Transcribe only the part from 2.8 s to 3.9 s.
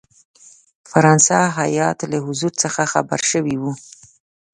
خبر شوی وو.